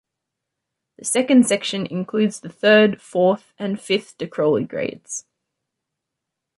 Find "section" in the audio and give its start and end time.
1.45-1.85